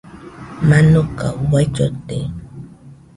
Nanoka 0.67 1.25
uai 1.47 1.65
llote. 1.75 2.17